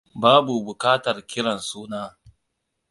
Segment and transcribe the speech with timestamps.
[0.21, 2.03] Babu bukatar kiran suna.